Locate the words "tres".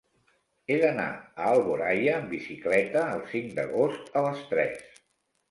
4.51-4.83